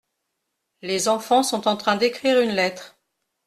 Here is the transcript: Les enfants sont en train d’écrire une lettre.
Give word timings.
Les 0.81 1.07
enfants 1.09 1.43
sont 1.43 1.67
en 1.67 1.77
train 1.77 1.95
d’écrire 1.95 2.39
une 2.41 2.53
lettre. 2.55 2.97